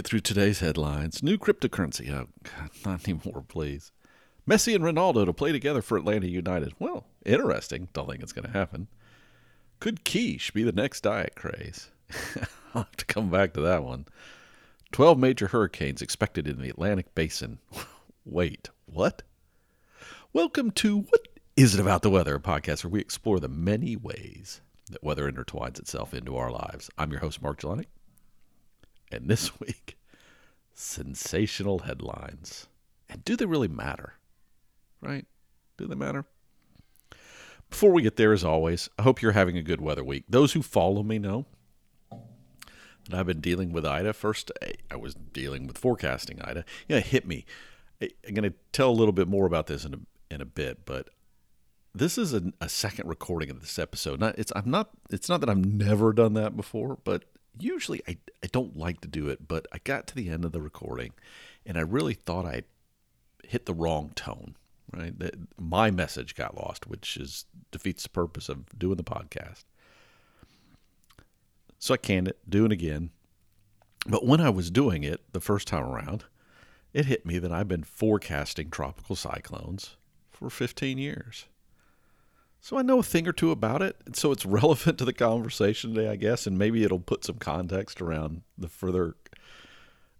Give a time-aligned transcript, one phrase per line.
[0.00, 1.22] get through today's headlines.
[1.22, 2.10] New cryptocurrency.
[2.10, 3.92] Oh, God, not anymore, please.
[4.48, 6.72] Messi and Ronaldo to play together for Atlanta United.
[6.78, 7.88] Well, interesting.
[7.92, 8.88] Don't think it's going to happen.
[9.78, 11.90] Could quiche be the next diet craze?
[12.74, 14.06] I'll have to come back to that one.
[14.92, 17.58] 12 major hurricanes expected in the Atlantic basin.
[18.24, 19.20] Wait, what?
[20.32, 23.96] Welcome to What Is It About the Weather, a podcast where we explore the many
[23.96, 26.88] ways that weather intertwines itself into our lives.
[26.96, 27.88] I'm your host, Mark Jelenic.
[29.10, 29.98] And this week,
[30.74, 32.66] sensational headlines.
[33.08, 34.14] And do they really matter?
[35.00, 35.26] Right?
[35.76, 36.24] Do they matter?
[37.68, 40.24] Before we get there, as always, I hope you're having a good weather week.
[40.28, 41.46] Those who follow me know
[43.08, 44.12] that I've been dealing with Ida.
[44.12, 46.64] First, eh, I was dealing with forecasting Ida.
[46.88, 47.44] Yeah, it hit me.
[48.00, 50.84] I'm going to tell a little bit more about this in a, in a bit,
[50.84, 51.10] but
[51.94, 54.20] this is a, a second recording of this episode.
[54.20, 54.90] Not, it's I'm not.
[55.10, 57.24] It's not that I've never done that before, but
[57.62, 60.52] usually I, I don't like to do it, but I got to the end of
[60.52, 61.12] the recording
[61.66, 62.62] and I really thought I
[63.44, 64.56] hit the wrong tone,
[64.92, 65.16] right?
[65.18, 69.64] That my message got lost, which is defeats the purpose of doing the podcast.
[71.78, 73.10] So I canned it, do it again.
[74.06, 76.24] But when I was doing it the first time around,
[76.92, 79.96] it hit me that I've been forecasting tropical cyclones
[80.30, 81.46] for 15 years.
[82.60, 83.96] So I know a thing or two about it.
[84.14, 88.00] So it's relevant to the conversation today, I guess, and maybe it'll put some context
[88.00, 89.16] around the further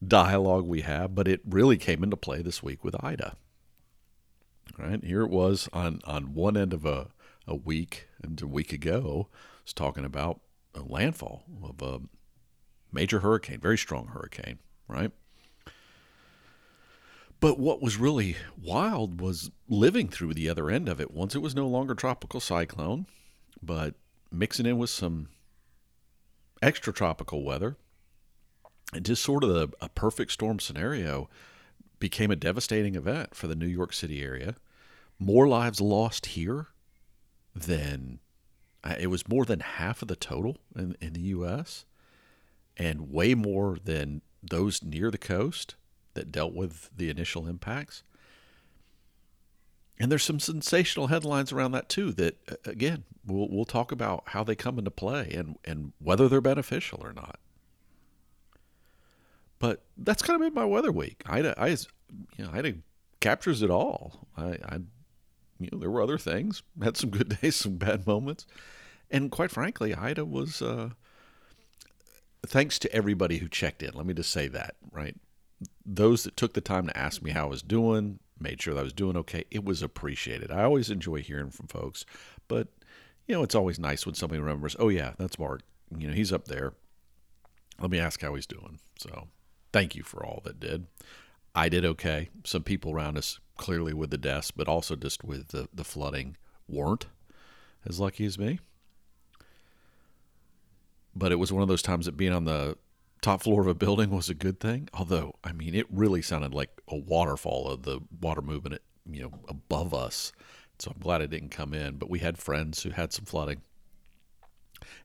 [0.06, 1.14] dialogue we have.
[1.14, 3.36] But it really came into play this week with Ida.
[4.78, 7.08] Right here it was on on one end of a
[7.46, 10.40] a week and a week ago, I was talking about
[10.74, 12.00] a landfall of a
[12.92, 15.10] major hurricane, very strong hurricane, right?
[17.40, 21.10] But what was really wild was living through the other end of it.
[21.10, 23.06] Once it was no longer tropical cyclone,
[23.62, 23.94] but
[24.30, 25.28] mixing in with some
[26.62, 27.76] extra tropical weather,
[28.92, 31.30] and just sort of a, perfect storm scenario
[31.98, 34.56] became a devastating event for the New York City area.
[35.18, 36.68] More lives lost here
[37.54, 38.18] than
[38.84, 41.84] uh, it was more than half of the total in, in the U.S.
[42.76, 45.76] and way more than those near the coast
[46.14, 48.02] that dealt with the initial impacts.
[49.98, 52.12] And there's some sensational headlines around that too.
[52.12, 56.40] That again, we'll we'll talk about how they come into play and and whether they're
[56.40, 57.38] beneficial or not.
[59.58, 61.22] But that's kind of been my weather week.
[61.26, 62.74] I I you know I
[63.20, 64.26] captures it all.
[64.38, 64.78] I, I
[65.58, 66.62] you know there were other things.
[66.82, 68.46] Had some good days, some bad moments,
[69.10, 70.62] and quite frankly, Ida was.
[70.62, 70.90] Uh,
[72.46, 73.92] thanks to everybody who checked in.
[73.92, 75.14] Let me just say that right
[75.94, 78.80] those that took the time to ask me how I was doing, made sure that
[78.80, 80.50] I was doing okay, it was appreciated.
[80.50, 82.04] I always enjoy hearing from folks,
[82.48, 82.68] but
[83.26, 85.62] you know, it's always nice when somebody remembers, oh yeah, that's Mark.
[85.96, 86.72] You know, he's up there.
[87.80, 88.78] Let me ask how he's doing.
[88.98, 89.28] So,
[89.72, 90.86] thank you for all that did.
[91.54, 92.28] I did okay.
[92.44, 96.36] Some people around us clearly with the deaths, but also just with the, the flooding
[96.68, 97.06] weren't
[97.86, 98.60] as lucky as me.
[101.14, 102.76] But it was one of those times that being on the
[103.20, 104.88] top floor of a building was a good thing.
[104.94, 109.22] Although, I mean, it really sounded like a waterfall of the water moving it, you
[109.22, 110.32] know, above us.
[110.78, 111.96] So I'm glad it didn't come in.
[111.96, 113.60] But we had friends who had some flooding.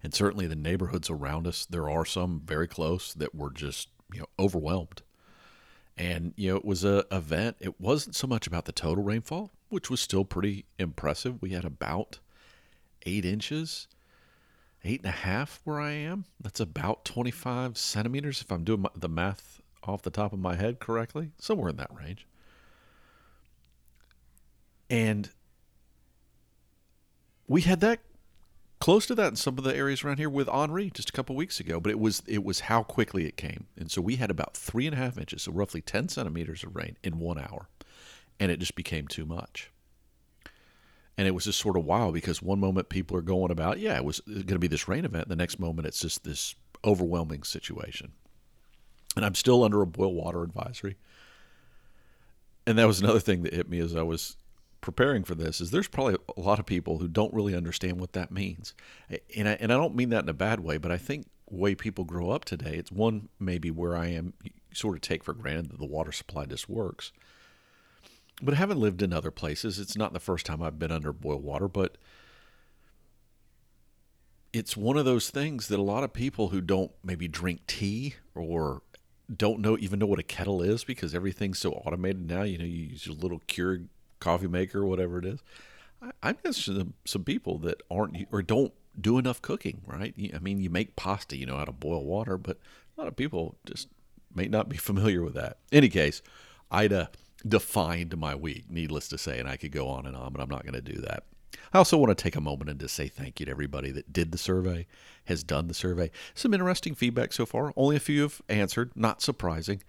[0.01, 4.19] And certainly the neighborhoods around us, there are some very close that were just, you
[4.19, 5.01] know, overwhelmed.
[5.97, 7.57] And, you know, it was a event.
[7.59, 11.41] It wasn't so much about the total rainfall, which was still pretty impressive.
[11.41, 12.19] We had about
[13.05, 13.87] eight inches
[14.85, 16.25] eight and a half where I am.
[16.39, 20.79] That's about 25 centimeters if I'm doing the math off the top of my head
[20.79, 22.27] correctly, somewhere in that range.
[24.89, 25.29] And
[27.47, 27.99] we had that
[28.79, 31.35] close to that in some of the areas around here with Henri just a couple
[31.35, 33.65] weeks ago, but it was it was how quickly it came.
[33.77, 36.75] And so we had about three and a half inches, so roughly 10 centimeters of
[36.75, 37.69] rain in one hour.
[38.39, 39.71] And it just became too much.
[41.17, 43.95] And it was just sort of wild because one moment people are going about, yeah,
[43.95, 45.29] it was uh, going to be this rain event.
[45.29, 48.11] The next moment it's just this overwhelming situation.
[49.15, 50.97] And I'm still under a boil water advisory.
[52.67, 54.35] And that was another thing that hit me as I was
[54.81, 58.13] preparing for this is there's probably a lot of people who don't really understand what
[58.13, 58.73] that means.
[59.35, 61.75] And I, and I don't mean that in a bad way, but I think way
[61.75, 64.33] people grow up today, it's one maybe where I am
[64.73, 67.11] sort of take for granted that the water supply just works
[68.41, 71.39] but having lived in other places, it's not the first time I've been under boil
[71.39, 71.97] water, but
[74.51, 78.15] it's one of those things that a lot of people who don't maybe drink tea
[78.33, 78.81] or
[79.35, 82.43] don't know even know what a kettle is because everything's so automated now.
[82.43, 83.87] You know, you use your little Keurig
[84.19, 85.39] coffee maker or whatever it is.
[86.01, 90.13] I, I know some, some people that aren't or don't do enough cooking, right?
[90.33, 92.57] I mean, you make pasta, you know, how to boil water, but
[92.97, 93.89] a lot of people just
[94.33, 95.57] may not be familiar with that.
[95.71, 96.21] Any case,
[96.71, 97.09] Ida
[97.47, 100.49] defined my week, needless to say, and I could go on and on, but I'm
[100.49, 101.23] not going to do that.
[101.73, 104.11] I also want to take a moment and just say thank you to everybody that
[104.11, 104.87] did the survey,
[105.25, 106.11] has done the survey.
[106.33, 107.73] Some interesting feedback so far.
[107.75, 109.81] Only a few have answered, not surprising.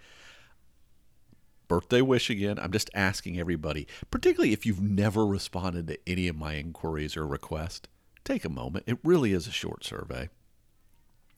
[1.69, 2.59] Birthday wish again.
[2.61, 7.27] I'm just asking everybody, particularly if you've never responded to any of my inquiries or
[7.27, 7.89] requests,
[8.25, 8.85] take a moment.
[8.87, 10.29] It really is a short survey.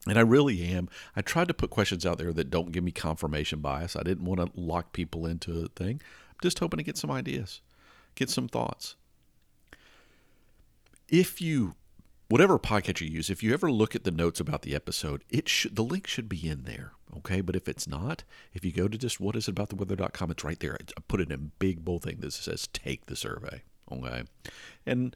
[0.07, 0.89] And I really am.
[1.15, 3.95] I tried to put questions out there that don't give me confirmation bias.
[3.95, 6.01] I didn't want to lock people into a thing.
[6.29, 7.61] I'm just hoping to get some ideas,
[8.15, 8.95] get some thoughts
[11.09, 11.75] if you
[12.27, 15.49] whatever podcast you use, if you ever look at the notes about the episode, it
[15.49, 16.93] should the link should be in there.
[17.17, 18.23] Okay, but if it's not,
[18.53, 20.77] if you go to just what is it about the weather.com, it's right there.
[20.79, 23.63] I put it in big bold thing that says take the survey.
[23.91, 24.23] Okay.
[24.85, 25.15] And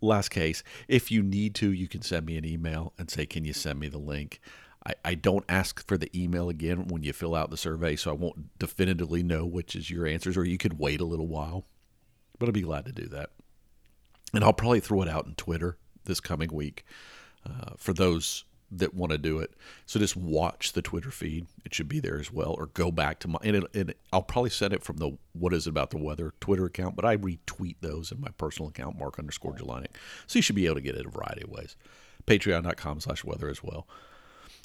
[0.00, 3.44] last case, if you need to, you can send me an email and say, Can
[3.44, 4.40] you send me the link?
[4.84, 8.10] I, I don't ask for the email again when you fill out the survey, so
[8.10, 11.64] I won't definitively know which is your answers, or you could wait a little while.
[12.38, 13.30] But I'd be glad to do that
[14.32, 16.84] and I'll probably throw it out in Twitter this coming week
[17.46, 18.44] uh, for those
[18.78, 19.52] that want to do it.
[19.86, 23.18] So just watch the Twitter feed; it should be there as well, or go back
[23.20, 25.90] to my and, it, and I'll probably send it from the "What is it about
[25.90, 29.94] the weather" Twitter account, but I retweet those in my personal account, Mark underscore Jelenic.
[30.26, 31.76] So you should be able to get it a variety of ways.
[32.26, 33.86] Patreon.com/slash weather as well,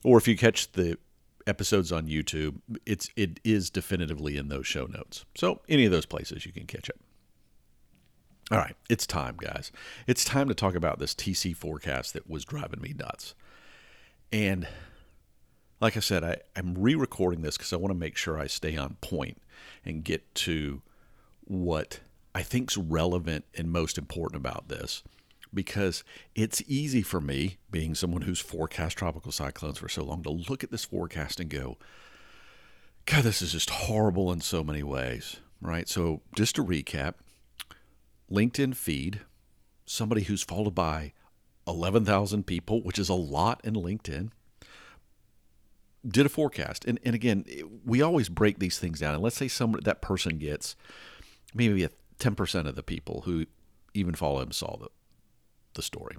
[0.04, 0.98] or if you catch the
[1.46, 5.26] episodes on YouTube, it's it is definitively in those show notes.
[5.36, 7.00] So any of those places you can catch it.
[8.50, 9.74] All right, it's time, guys.
[10.06, 13.36] It's time to talk about this TC forecast that was driving me nuts.
[14.32, 14.68] And
[15.80, 18.48] like I said, I, I'm re recording this because I want to make sure I
[18.48, 19.42] stay on point
[19.86, 20.82] and get to
[21.44, 22.00] what
[22.34, 25.04] I think's relevant and most important about this.
[25.54, 26.04] Because
[26.36, 30.64] it's easy for me, being someone who's forecast tropical cyclones for so long, to look
[30.64, 31.78] at this forecast and go,
[33.06, 35.88] God, this is just horrible in so many ways, right?
[35.88, 37.14] So, just to recap,
[38.30, 39.22] LinkedIn feed,
[39.86, 41.14] somebody who's followed by
[41.68, 44.32] 11,000 people, which is a lot in LinkedIn,
[46.08, 46.86] did a forecast.
[46.86, 47.46] And, and again,
[47.86, 49.14] we always break these things down.
[49.14, 50.76] And let's say some that person gets
[51.54, 53.46] maybe a 10% of the people who
[53.94, 54.90] even follow him saw the,
[55.74, 56.16] the story,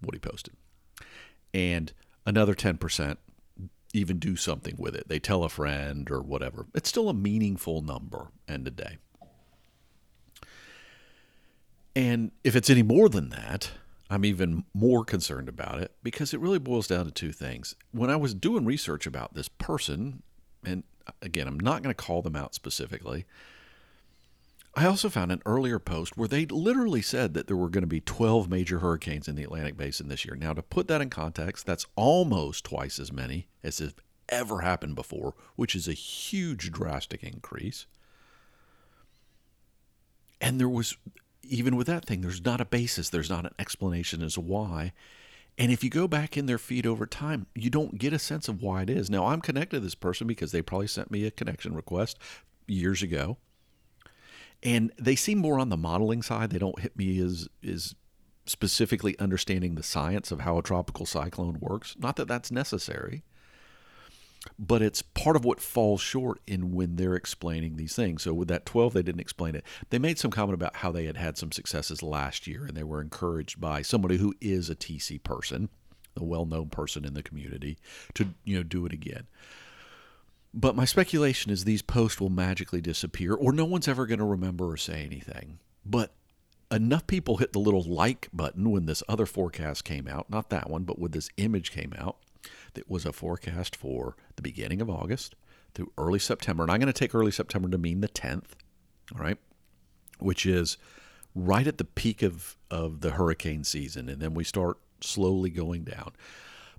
[0.00, 0.54] what he posted.
[1.52, 1.92] And
[2.24, 3.16] another 10%
[3.94, 5.08] even do something with it.
[5.08, 6.66] They tell a friend or whatever.
[6.74, 8.98] It's still a meaningful number end of day.
[11.94, 13.72] And if it's any more than that,
[14.12, 17.74] I'm even more concerned about it because it really boils down to two things.
[17.92, 20.22] When I was doing research about this person,
[20.62, 20.82] and
[21.22, 23.24] again, I'm not going to call them out specifically,
[24.74, 27.88] I also found an earlier post where they literally said that there were going to
[27.88, 30.36] be 12 major hurricanes in the Atlantic basin this year.
[30.36, 33.94] Now, to put that in context, that's almost twice as many as has
[34.28, 37.86] ever happened before, which is a huge, drastic increase.
[40.38, 40.98] And there was
[41.42, 44.92] even with that thing, there's not a basis, there's not an explanation as to why.
[45.58, 48.48] And if you go back in their feed over time, you don't get a sense
[48.48, 49.10] of why it is.
[49.10, 52.18] Now, I'm connected to this person because they probably sent me a connection request
[52.66, 53.36] years ago.
[54.62, 56.50] And they seem more on the modeling side.
[56.50, 57.94] They don't hit me as, as
[58.46, 61.96] specifically understanding the science of how a tropical cyclone works.
[61.98, 63.22] Not that that's necessary
[64.58, 68.22] but it's part of what falls short in when they're explaining these things.
[68.22, 69.64] So with that 12, they didn't explain it.
[69.90, 72.82] They made some comment about how they had had some successes last year, and they
[72.82, 75.68] were encouraged by somebody who is a TC person,
[76.16, 77.78] a well-known person in the community,
[78.14, 79.26] to you know do it again.
[80.54, 84.24] But my speculation is these posts will magically disappear, or no one's ever going to
[84.24, 85.60] remember or say anything.
[85.86, 86.12] But
[86.70, 90.68] enough people hit the little like button when this other forecast came out, not that
[90.68, 92.16] one, but when this image came out
[92.74, 95.34] that was a forecast for the beginning of August
[95.74, 96.62] through early September.
[96.62, 98.52] And I'm going to take early September to mean the 10th,
[99.14, 99.38] all right,
[100.18, 100.76] which is
[101.34, 104.08] right at the peak of, of the hurricane season.
[104.08, 106.12] And then we start slowly going down.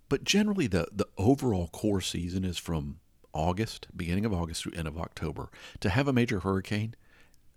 [0.10, 3.00] But generally, the, the overall core season is from
[3.34, 5.50] August, beginning of August through end of October.
[5.80, 6.96] To have a major hurricane,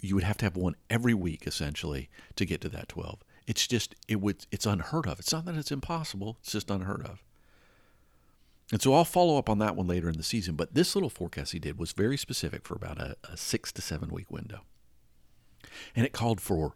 [0.00, 3.22] you would have to have one every week essentially to get to that 12.
[3.46, 5.18] It's just it would it's unheard of.
[5.18, 7.22] It's not that it's impossible, it's just unheard of.
[8.72, 10.56] And so I'll follow up on that one later in the season.
[10.56, 13.82] But this little forecast he did was very specific for about a, a six to
[13.82, 14.62] seven week window.
[15.94, 16.74] And it called for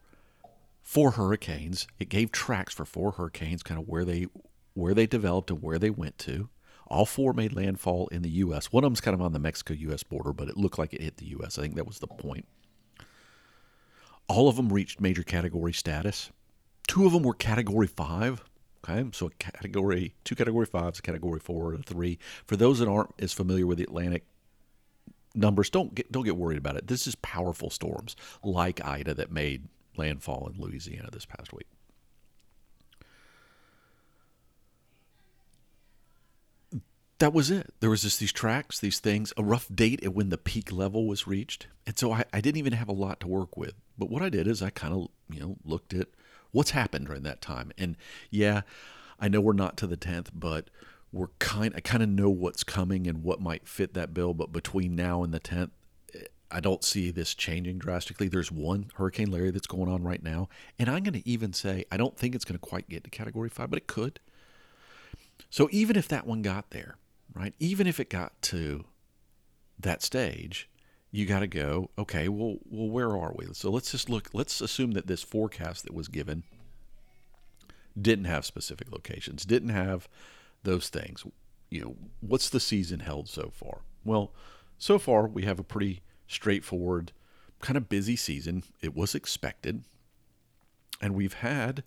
[0.83, 1.87] four hurricanes.
[1.99, 4.27] It gave tracks for four hurricanes, kind of where they
[4.75, 6.49] where they developed and where they went to.
[6.87, 8.73] All four made landfall in the U.S.
[8.73, 10.03] One of them's kind of on the Mexico-U.S.
[10.03, 11.59] border, but it looked like it hit the U.S.
[11.59, 12.47] I think that was the point.
[14.29, 16.31] All of them reached major category status.
[16.89, 18.43] Two of them were Category Five.
[18.91, 22.19] Okay, so a category two category fives, a category four, and a three.
[22.47, 24.25] For those that aren't as familiar with the Atlantic
[25.35, 25.71] numbers.
[25.71, 26.87] Don't get don't get worried about it.
[26.87, 31.67] This is powerful storms like Ida that made landfall in Louisiana this past week.
[37.19, 37.75] That was it.
[37.81, 41.07] There was just these tracks, these things, a rough date at when the peak level
[41.07, 41.67] was reached.
[41.87, 43.75] And so I, I didn't even have a lot to work with.
[43.99, 46.09] But what I did is I kind of, you know, looked at
[46.53, 47.73] what's happened during that time.
[47.79, 47.97] And
[48.31, 48.63] yeah,
[49.19, 50.71] I know we're not to the 10th, but
[51.13, 54.53] we're kind I kind of know what's coming and what might fit that bill, but
[54.53, 55.71] between now and the 10th,
[56.15, 58.29] eh, I don't see this changing drastically.
[58.29, 61.85] There's one Hurricane Larry that's going on right now, and I'm going to even say
[61.91, 64.21] I don't think it's going to quite get to category 5, but it could.
[65.49, 66.97] So even if that one got there,
[67.35, 67.55] right?
[67.59, 68.85] Even if it got to
[69.79, 70.69] that stage,
[71.13, 73.47] you got to go, okay, well, well, where are we?
[73.53, 76.45] So let's just look, let's assume that this forecast that was given
[78.01, 80.09] didn't have specific locations, didn't have
[80.63, 81.25] those things.
[81.69, 83.81] You know, what's the season held so far?
[84.05, 84.33] Well,
[84.79, 87.13] so far we have a pretty straightforward,
[87.61, 88.63] kind of busy season.
[88.81, 89.85] It was expected.
[91.03, 91.83] And we've had,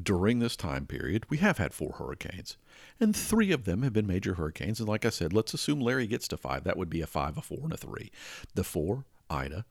[0.00, 2.56] during this time period, we have had four hurricanes.
[2.98, 4.80] And three of them have been major hurricanes.
[4.80, 6.64] And like I said, let's assume Larry gets to five.
[6.64, 8.10] That would be a five, a four, and a three.
[8.54, 9.64] The four, Ida,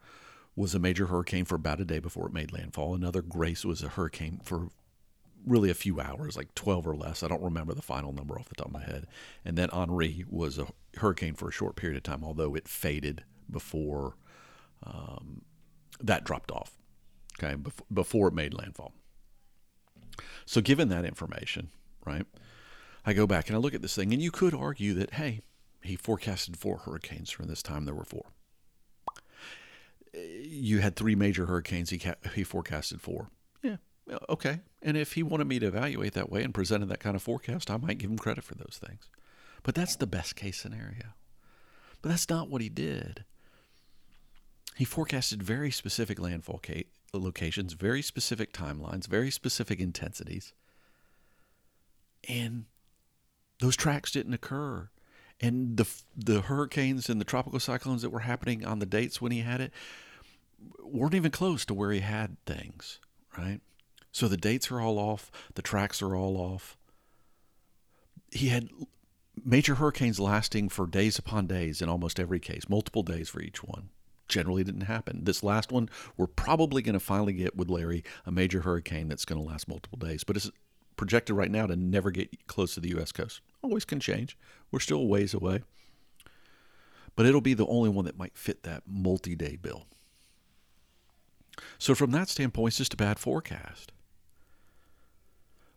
[0.56, 2.94] was a major hurricane for about a day before it made landfall.
[2.94, 4.70] Another Grace was a hurricane for
[5.46, 7.24] really a few hours, like 12 or less.
[7.24, 9.08] I don't remember the final number off the top of my head.
[9.44, 13.24] And then Henri was a hurricane for a short period of time, although it faded
[13.50, 14.16] before
[14.84, 15.42] um,
[16.00, 16.78] that dropped off,
[17.42, 17.56] okay,
[17.92, 18.94] before it made landfall.
[20.52, 21.70] So, given that information,
[22.06, 22.26] right,
[23.06, 25.44] I go back and I look at this thing, and you could argue that, hey,
[25.82, 28.34] he forecasted four hurricanes from this time there were four.
[30.14, 33.30] Eh, you had three major hurricanes, he, ca- he forecasted four.
[33.64, 33.78] Yeah,
[34.28, 34.60] okay.
[34.82, 37.72] And if he wanted me to evaluate that way and presented that kind of forecast,
[37.72, 39.10] I might give him credit for those things.
[39.64, 41.14] But that's the best case scenario.
[42.02, 43.24] But that's not what he did.
[44.76, 46.58] He forecasted very specific landfall
[47.20, 50.54] locations, very specific timelines, very specific intensities.
[52.28, 52.66] And
[53.60, 54.90] those tracks didn't occur.
[55.42, 59.32] And the the hurricanes and the tropical cyclones that were happening on the dates when
[59.32, 59.74] he had it
[60.84, 63.00] weren't even close to where he had things,
[63.38, 63.60] right?
[64.12, 66.78] So the dates are all off, the tracks are all off.
[68.32, 68.70] He had
[69.44, 73.64] major hurricanes lasting for days upon days in almost every case, multiple days for each
[73.64, 73.90] one.
[74.32, 75.26] Generally didn't happen.
[75.26, 79.26] This last one, we're probably going to finally get with Larry a major hurricane that's
[79.26, 80.50] going to last multiple days, but it's
[80.96, 83.12] projected right now to never get close to the U.S.
[83.12, 83.42] coast.
[83.62, 84.38] Always can change.
[84.72, 85.64] We're still ways away.
[87.18, 89.86] But it'll be the only one that might fit that multi day bill.
[91.78, 93.92] So, from that standpoint, it's just a bad forecast.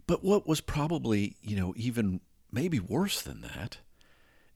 [0.07, 2.21] But what was probably, you know, even
[2.53, 3.79] maybe worse than that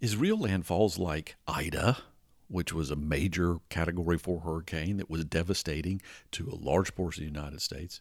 [0.01, 1.99] is real landfalls like Ida,
[2.49, 6.01] which was a major Category 4 hurricane that was devastating
[6.33, 8.01] to a large portion of the United States.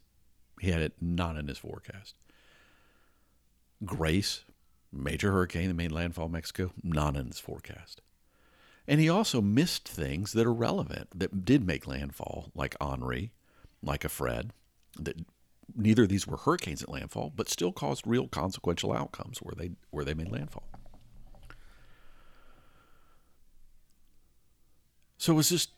[0.59, 2.15] He had it not in his forecast.
[3.85, 4.43] Grace,
[4.91, 8.01] major hurricane that made landfall Mexico, not in his forecast.
[8.87, 13.33] And he also missed things that are relevant that did make landfall, like Henri,
[13.83, 14.51] like a Fred,
[14.97, 15.17] that
[15.75, 19.71] neither of these were hurricanes at landfall, but still caused real consequential outcomes where they
[19.91, 20.63] where they made landfall.
[25.27, 25.71] So it was just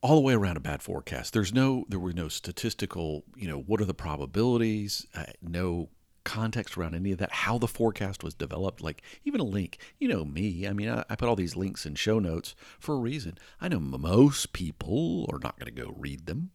[0.00, 1.32] all the way around a bad forecast.
[1.32, 5.06] There's no there were no statistical, you know, what are the probabilities?
[5.14, 5.90] Uh, no
[6.24, 7.30] context around any of that.
[7.30, 9.78] How the forecast was developed, like even a link.
[10.00, 10.66] You know me.
[10.66, 13.38] I mean, I, I put all these links in show notes for a reason.
[13.60, 16.50] I know most people are not going to go read them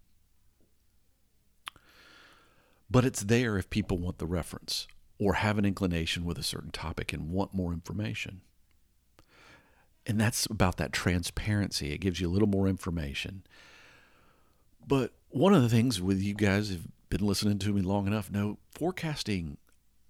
[2.90, 4.86] but it's there if people want the reference
[5.18, 8.42] or have an inclination with a certain topic and want more information.
[10.06, 11.94] And that's about that transparency.
[11.94, 13.44] It gives you a little more information.
[14.86, 18.32] But one of the things with you guys have been listening to me long enough
[18.32, 19.58] know forecasting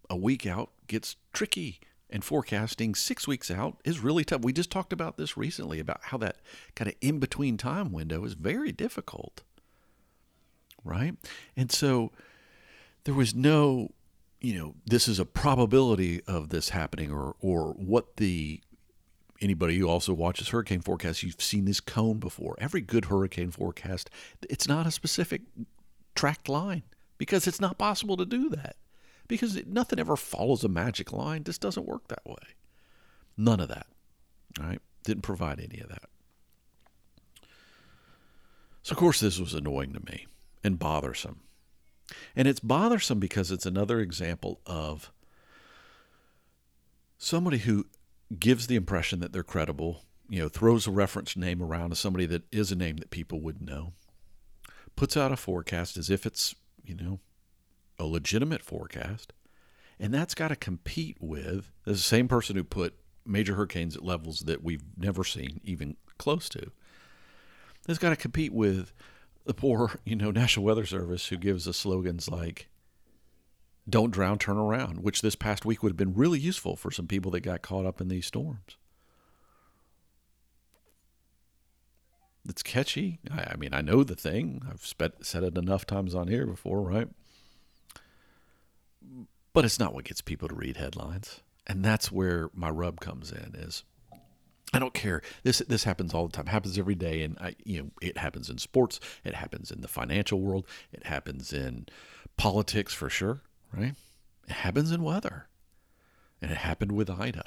[0.09, 4.41] a week out gets tricky and forecasting six weeks out is really tough.
[4.41, 6.37] We just talked about this recently about how that
[6.75, 9.43] kind of in between time window is very difficult.
[10.83, 11.15] Right?
[11.55, 12.11] And so
[13.05, 13.89] there was no,
[14.41, 18.61] you know, this is a probability of this happening or or what the
[19.43, 22.55] anybody who also watches hurricane forecasts, you've seen this cone before.
[22.59, 24.09] Every good hurricane forecast,
[24.49, 25.41] it's not a specific
[26.15, 26.83] tracked line
[27.17, 28.75] because it's not possible to do that.
[29.27, 31.43] Because nothing ever follows a magic line.
[31.43, 32.55] This doesn't work that way.
[33.37, 33.87] None of that.
[34.59, 34.81] All right?
[35.03, 36.03] Didn't provide any of that.
[38.83, 40.27] So, of course, this was annoying to me
[40.63, 41.39] and bothersome.
[42.35, 45.11] And it's bothersome because it's another example of
[47.17, 47.85] somebody who
[48.39, 52.25] gives the impression that they're credible, you know, throws a reference name around to somebody
[52.27, 53.93] that is a name that people would know,
[54.95, 57.19] puts out a forecast as if it's, you know,
[57.99, 59.33] a legitimate forecast.
[59.99, 64.39] And that's got to compete with the same person who put major hurricanes at levels
[64.41, 66.71] that we've never seen even close to.
[67.85, 68.91] That's got to compete with
[69.45, 72.67] the poor, you know, National Weather Service who gives us slogans like
[73.89, 77.07] "Don't drown, turn around," which this past week would have been really useful for some
[77.07, 78.77] people that got caught up in these storms.
[82.47, 83.19] It's catchy.
[83.31, 84.63] I, I mean, I know the thing.
[84.69, 87.07] I've spent, said it enough times on here before, right?
[89.53, 93.31] But it's not what gets people to read headlines, and that's where my rub comes
[93.31, 93.55] in.
[93.55, 93.83] Is
[94.73, 95.21] I don't care.
[95.43, 96.47] This this happens all the time.
[96.47, 98.99] It happens every day, and I, you know, it happens in sports.
[99.23, 100.65] It happens in the financial world.
[100.91, 101.85] It happens in
[102.35, 103.41] politics for sure.
[103.75, 103.95] Right?
[104.47, 105.47] It happens in weather,
[106.41, 107.43] and it happened with Ida.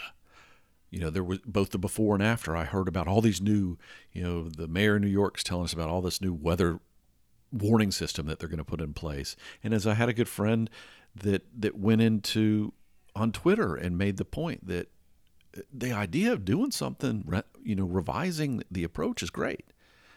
[0.91, 2.57] You know, there was both the before and after.
[2.57, 3.77] I heard about all these new.
[4.13, 6.81] You know, the mayor of New York's telling us about all this new weather
[7.53, 9.37] warning system that they're going to put in place.
[9.63, 10.71] And as I had a good friend
[11.15, 12.73] that that went into
[13.15, 14.89] on Twitter and made the point that
[15.57, 19.67] uh, the idea of doing something, you know, revising the approach is great,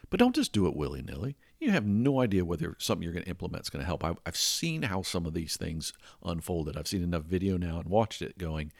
[0.09, 1.35] but don't just do it willy nilly.
[1.59, 4.03] You have no idea whether something you're going to implement is going to help.
[4.03, 6.77] I've, I've seen how some of these things unfolded.
[6.77, 8.71] I've seen enough video now and watched it going.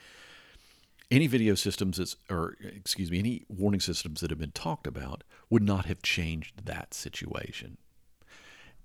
[1.10, 5.24] Any video systems, is, or excuse me, any warning systems that have been talked about
[5.50, 7.76] would not have changed that situation.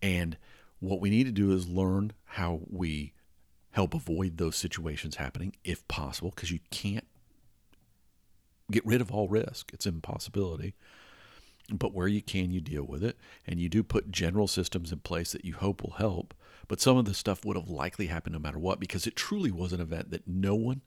[0.02, 0.38] And
[0.80, 3.14] what we need to do is learn how we
[3.72, 7.08] help avoid those situations happening if possible, because you can't
[8.72, 9.72] get rid of all risk.
[9.74, 10.74] It's impossibility.
[11.72, 13.18] But where you can, you deal with it.
[13.48, 16.34] And you do put general systems in place that you hope will help.
[16.68, 19.52] But some of the stuff would have likely happened no matter what because it truly
[19.52, 20.82] was an event that no one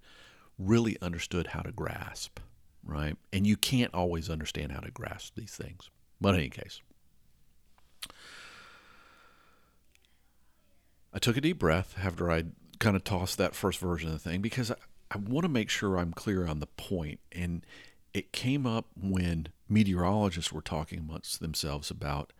[0.59, 2.41] really understood how to grasp,
[2.85, 3.17] right?
[3.33, 5.91] And you can't always understand how to grasp these things.
[6.21, 6.81] But in any case,
[11.13, 12.45] I took a deep breath after I
[12.79, 14.77] kind of tossed that first version of the thing because I,
[15.11, 17.21] I want to make sure I'm clear on the point.
[17.33, 17.65] And
[18.13, 22.33] it came up when meteorologists were talking amongst themselves about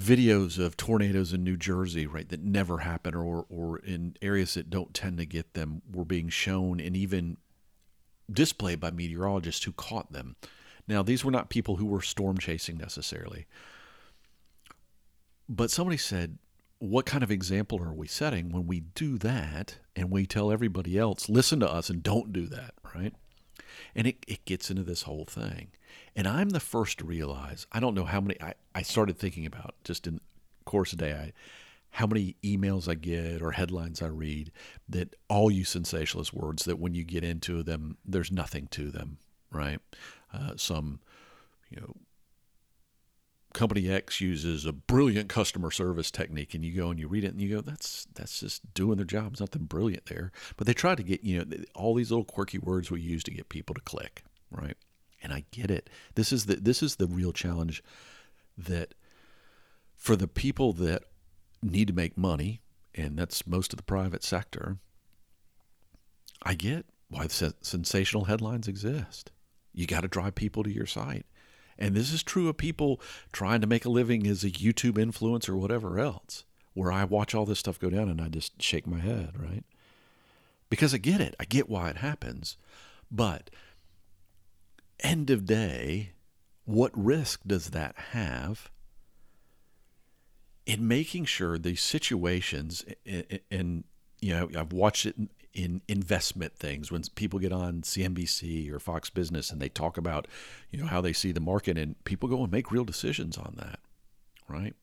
[0.00, 4.70] videos of tornadoes in New Jersey, right, that never happen or, or in areas that
[4.70, 7.36] don't tend to get them were being shown and even
[8.30, 10.36] displayed by meteorologists who caught them.
[10.88, 13.46] Now, these were not people who were storm chasing necessarily.
[15.48, 16.38] But somebody said,
[16.78, 20.98] what kind of example are we setting when we do that and we tell everybody
[20.98, 23.14] else, listen to us and don't do that, right?
[23.94, 25.68] And it, it gets into this whole thing.
[26.14, 29.46] And I'm the first to realize, I don't know how many, I, I started thinking
[29.46, 30.20] about just in
[30.64, 31.32] course of day, I,
[31.90, 34.50] how many emails I get or headlines I read
[34.88, 39.18] that all use sensationalist words that when you get into them, there's nothing to them,
[39.50, 39.78] right?
[40.32, 41.00] Uh, some,
[41.70, 41.94] you know,
[43.52, 47.32] company X uses a brilliant customer service technique, and you go and you read it
[47.32, 49.32] and you go, that's that's just doing their job.
[49.32, 50.32] There's nothing brilliant there.
[50.56, 53.30] But they try to get you know all these little quirky words we use to
[53.30, 54.76] get people to click, right?
[55.22, 55.88] And I get it.
[56.14, 57.82] This is the this is the real challenge
[58.56, 58.94] that
[59.96, 61.04] for the people that
[61.62, 62.60] need to make money,
[62.94, 64.78] and that's most of the private sector.
[66.42, 69.30] I get why the sensational headlines exist.
[69.72, 71.26] You got to drive people to your site.
[71.78, 73.00] And this is true of people
[73.32, 77.34] trying to make a living as a YouTube influencer or whatever else, where I watch
[77.34, 79.64] all this stuff go down and I just shake my head, right?
[80.68, 81.34] Because I get it.
[81.38, 82.56] I get why it happens.
[83.10, 83.50] But
[85.00, 86.12] end of day,
[86.64, 88.70] what risk does that have
[90.64, 92.84] in making sure these situations
[93.50, 93.84] and
[94.20, 95.16] you know I've watched it
[95.54, 96.90] in investment things.
[96.90, 100.26] When people get on CNBC or Fox Business and they talk about
[100.70, 103.54] you know how they see the market and people go and make real decisions on
[103.58, 103.78] that
[104.52, 104.74] right?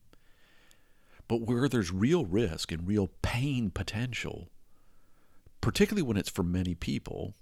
[1.28, 4.48] But where there's real risk and real pain potential
[5.60, 7.34] particularly when it's for many people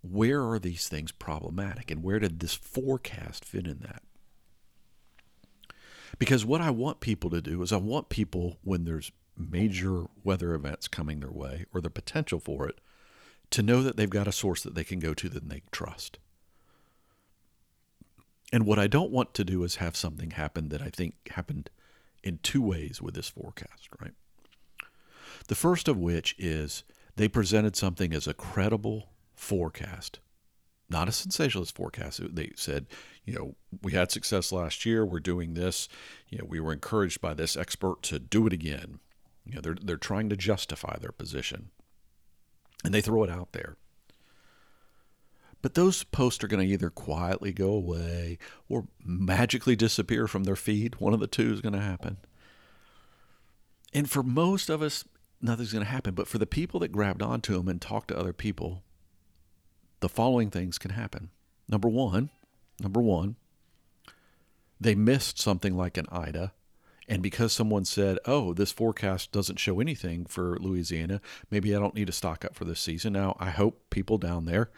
[0.00, 4.02] where are these things problematic and where did this forecast fit in that?
[6.18, 10.54] Because what I want people to do is I want people when there's major weather
[10.54, 12.80] events coming their way or the potential for it
[13.50, 16.18] to know that they've got a source that they can go to that they trust.
[18.52, 21.70] And what I don't want to do is have something happen that I think happened
[22.22, 24.12] in two ways with this forecast, right?
[25.48, 26.84] The first of which is
[27.16, 30.20] they presented something as a credible forecast,
[30.88, 32.20] not a sensationalist forecast.
[32.34, 32.86] They said,
[33.24, 35.88] you know, we had success last year, we're doing this,
[36.28, 39.00] you know, we were encouraged by this expert to do it again.
[39.44, 41.70] You know, they're they're trying to justify their position,
[42.84, 43.76] and they throw it out there.
[45.62, 50.56] But those posts are going to either quietly go away or magically disappear from their
[50.56, 50.96] feed.
[50.96, 52.16] One of the two is going to happen.
[53.94, 55.04] And for most of us,
[55.40, 56.14] nothing's going to happen.
[56.14, 58.82] But for the people that grabbed onto them and talked to other people,
[60.00, 61.30] the following things can happen.
[61.68, 62.30] Number one,
[62.80, 63.36] number one,
[64.80, 66.52] they missed something like an Ida.
[67.12, 71.20] And because someone said, oh, this forecast doesn't show anything for Louisiana,
[71.50, 73.12] maybe I don't need to stock up for this season.
[73.12, 74.70] Now, I hope people down there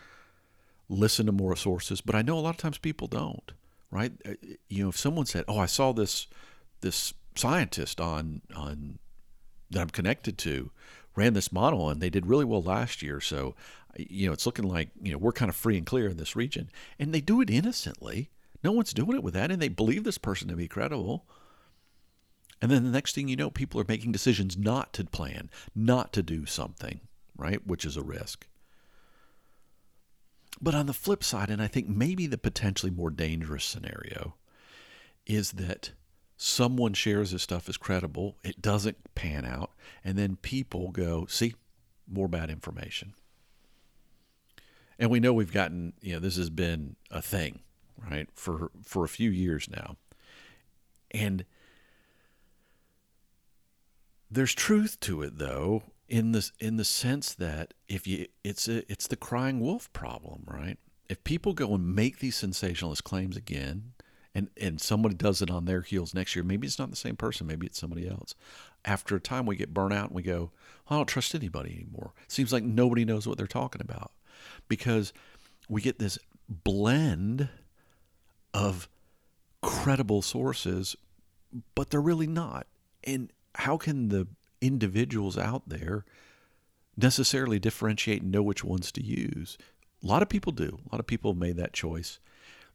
[0.89, 3.53] listen to more sources, but I know a lot of times people don't,
[3.89, 4.11] right?
[4.27, 4.33] Uh,
[4.69, 6.27] you know, if someone said, oh, I saw this
[6.81, 8.99] this scientist on on
[9.71, 10.73] that I'm connected to
[11.15, 13.21] ran this model and they did really well last year.
[13.21, 13.55] So,
[13.97, 16.35] you know, it's looking like, you know, we're kind of free and clear in this
[16.35, 16.69] region.
[16.99, 18.31] And they do it innocently.
[18.65, 19.53] No one's doing it with that.
[19.53, 21.25] And they believe this person to be credible.
[22.65, 26.15] And then the next thing you know, people are making decisions not to plan, not
[26.15, 27.01] to do something,
[27.37, 27.61] right?
[27.67, 28.47] Which is a risk.
[30.63, 34.37] But on the flip side, and I think maybe the potentially more dangerous scenario,
[35.27, 35.93] is that
[36.39, 39.73] someone shares this stuff as credible, it doesn't pan out,
[40.03, 41.55] and then people go, see,
[42.11, 43.13] more bad information.
[44.99, 47.59] And we know we've gotten, you know, this has been a thing,
[48.11, 49.97] right, for for a few years now.
[51.11, 51.45] And
[54.31, 58.91] there's truth to it though, in the in the sense that if you it's a,
[58.91, 60.79] it's the crying wolf problem, right?
[61.09, 63.93] If people go and make these sensationalist claims again,
[64.35, 67.17] and and somebody does it on their heels next year, maybe it's not the same
[67.17, 68.35] person, maybe it's somebody else.
[68.85, 70.51] After a time, we get burnt out and we go,
[70.89, 72.13] I don't trust anybody anymore.
[72.29, 74.13] Seems like nobody knows what they're talking about
[74.69, 75.13] because
[75.69, 77.49] we get this blend
[78.53, 78.89] of
[79.63, 80.97] credible sources,
[81.75, 82.67] but they're really not.
[83.05, 84.27] And how can the
[84.61, 86.05] individuals out there
[86.97, 89.59] necessarily differentiate and know which ones to use?
[90.03, 90.79] A lot of people do.
[90.87, 92.19] A lot of people have made that choice.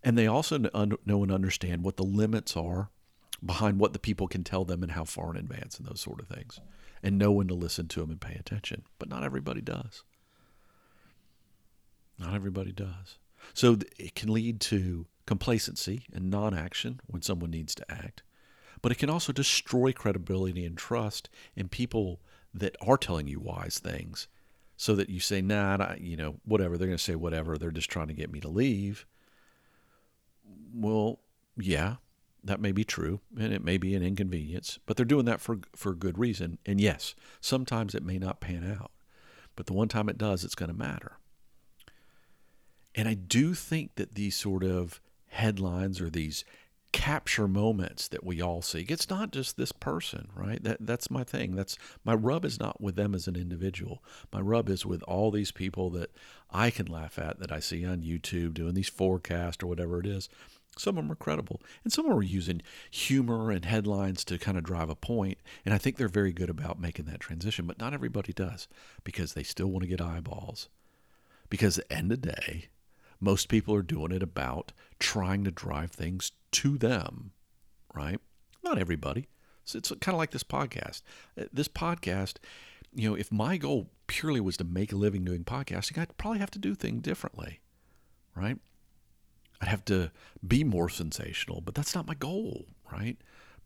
[0.04, 2.90] And they also know and understand what the limits are
[3.46, 6.20] behind what the people can tell them and how far in advance and those sort
[6.20, 6.60] of things,
[7.02, 8.84] and know when to listen to them and pay attention.
[8.98, 10.04] But not everybody does.
[12.18, 13.18] Not everybody does.
[13.54, 18.24] So it can lead to complacency and non action when someone needs to act.
[18.82, 22.20] But it can also destroy credibility and trust in people
[22.54, 24.28] that are telling you wise things
[24.78, 26.78] so that you say, nah, you know, whatever.
[26.78, 27.58] They're going to say whatever.
[27.58, 29.06] They're just trying to get me to leave
[30.74, 31.20] well,
[31.58, 31.96] yeah,
[32.44, 35.60] that may be true, and it may be an inconvenience, but they're doing that for
[35.76, 36.58] for good reason.
[36.66, 38.92] And yes, sometimes it may not pan out,
[39.56, 41.18] but the one time it does, it's going to matter.
[42.96, 46.44] And I do think that these sort of headlines or these
[46.92, 48.86] capture moments that we all see.
[48.90, 50.64] It's not just this person, right?
[50.64, 51.56] That that's my thing.
[51.56, 54.04] That's my rub is not with them as an individual.
[54.34, 56.12] My rub is with all these people that
[56.52, 60.08] I can laugh at that I see on YouTube doing these forecasts or whatever it
[60.08, 60.30] is.
[60.78, 64.38] Some of them are credible, and some of them are using humor and headlines to
[64.38, 65.38] kind of drive a point.
[65.66, 68.68] And I think they're very good about making that transition, but not everybody does
[69.04, 70.70] because they still want to get eyeballs.
[71.50, 72.70] Because at the end of the day,
[73.20, 77.32] most people are doing it about trying to drive things to them,
[77.94, 78.20] right?
[78.64, 79.28] Not everybody.
[79.66, 81.02] So it's kind of like this podcast.
[81.40, 82.36] Uh, this podcast,
[82.94, 86.40] you know, if my goal purely was to make a living doing podcasting, I'd probably
[86.40, 87.60] have to do things differently,
[88.36, 88.58] right?
[89.62, 90.12] I'd have to
[90.46, 93.18] be more sensational, but that's not my goal, right?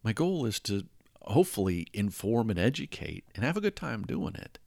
[0.03, 0.87] My goal is to
[1.21, 4.59] hopefully inform and educate and have a good time doing it.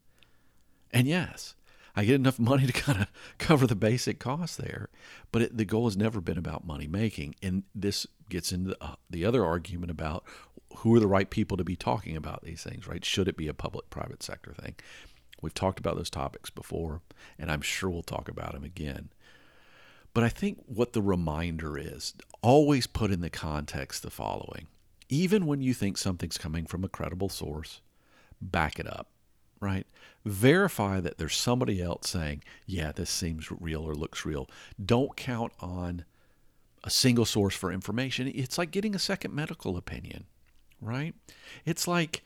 [0.91, 1.55] And yes,
[1.97, 3.07] I get enough money to kind of
[3.39, 4.89] cover the basic costs there,
[5.31, 7.35] but it, the goal has never been about money making.
[7.41, 10.23] And this gets into the, uh, the other argument about
[10.77, 13.03] who are the right people to be talking about these things, right?
[13.03, 14.75] Should it be a public private sector thing?
[15.41, 17.01] We've talked about those topics before,
[17.39, 19.09] and I'm sure we'll talk about them again.
[20.13, 24.67] But I think what the reminder is always put in the context the following.
[25.09, 27.81] Even when you think something's coming from a credible source,
[28.39, 29.09] back it up,
[29.59, 29.85] right?
[30.25, 34.49] Verify that there's somebody else saying, yeah, this seems real or looks real.
[34.83, 36.05] Don't count on
[36.83, 38.31] a single source for information.
[38.33, 40.25] It's like getting a second medical opinion,
[40.81, 41.13] right?
[41.65, 42.23] It's like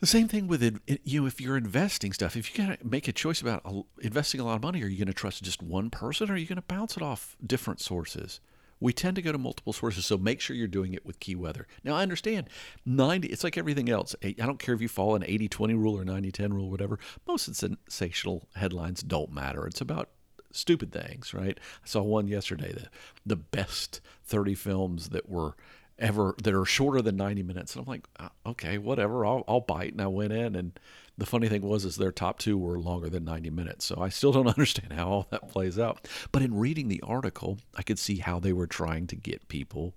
[0.00, 2.86] the same thing with it, you know, if you're investing stuff, if you got to
[2.86, 3.64] make a choice about
[4.00, 6.36] investing a lot of money, are you going to trust just one person or are
[6.36, 8.40] you going to bounce it off different sources?
[8.82, 11.36] We tend to go to multiple sources, so make sure you're doing it with key
[11.36, 11.66] weather.
[11.84, 12.48] Now, I understand
[12.84, 14.14] 90, it's like everything else.
[14.22, 16.98] I don't care if you follow an 80 20 rule or 90 10 rule, whatever.
[17.26, 19.66] Most sensational headlines don't matter.
[19.66, 20.10] It's about
[20.50, 21.58] stupid things, right?
[21.58, 22.88] I saw one yesterday, the,
[23.24, 25.56] the best 30 films that were
[25.98, 27.74] ever that are shorter than 90 minutes.
[27.74, 29.92] And I'm like, uh, okay, whatever, I'll, I'll bite.
[29.92, 30.78] And I went in, and
[31.18, 33.84] the funny thing was, is their top two were longer than 90 minutes.
[33.84, 36.08] So I still don't understand how all that plays out.
[36.30, 39.94] But in reading the article, I could see how they were trying to get people.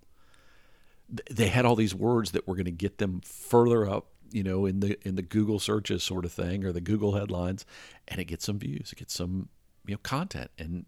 [1.30, 4.66] They had all these words that were going to get them further up, you know,
[4.66, 7.64] in the in the Google searches sort of thing or the Google headlines,
[8.08, 9.50] and it gets some views, it gets some
[9.86, 10.86] you know content, and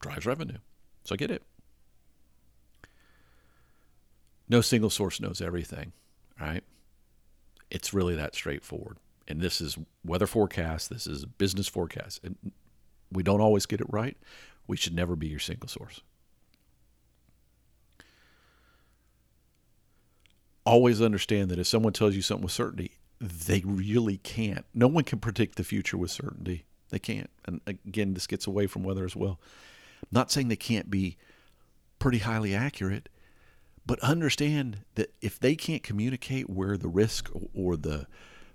[0.00, 0.56] drives revenue.
[1.04, 1.42] So I get it.
[4.48, 5.92] No single source knows everything,
[6.40, 6.64] right?
[7.70, 8.96] It's really that straightforward.
[9.28, 12.20] And this is weather forecast, this is business forecast.
[12.24, 12.36] And
[13.10, 14.16] we don't always get it right.
[14.66, 16.00] We should never be your single source.
[20.64, 24.64] Always understand that if someone tells you something with certainty, they really can't.
[24.74, 26.64] No one can predict the future with certainty.
[26.90, 27.30] They can't.
[27.44, 29.40] And again, this gets away from weather as well.
[30.02, 31.16] I'm not saying they can't be
[31.98, 33.08] pretty highly accurate,
[33.86, 38.06] but understand that if they can't communicate where the risk or the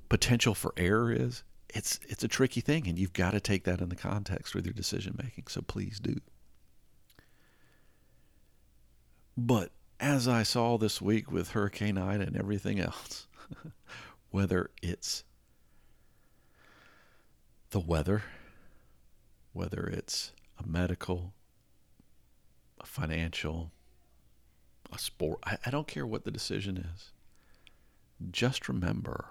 [0.09, 3.81] potential for error is, it's it's a tricky thing and you've got to take that
[3.81, 5.47] in the context with your decision making.
[5.47, 6.19] So please do.
[9.35, 13.27] But as I saw this week with Hurricane Ida and everything else,
[14.31, 15.23] whether it's
[17.71, 18.23] the weather,
[19.53, 21.33] whether it's a medical,
[22.79, 23.71] a financial,
[24.91, 25.39] a sport.
[25.43, 27.11] I, I don't care what the decision is.
[28.31, 29.25] Just remember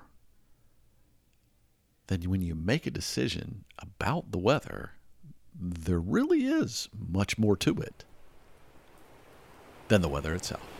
[2.08, 4.92] that when you make a decision about the weather,
[5.58, 8.04] there really is much more to it
[9.88, 10.75] than the weather itself.